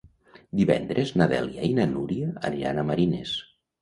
Divendres 0.61 1.11
na 1.21 1.27
Dèlia 1.33 1.67
i 1.69 1.75
na 1.81 1.87
Núria 1.91 2.33
aniran 2.51 2.81
a 2.81 2.87
Marines. 2.93 3.37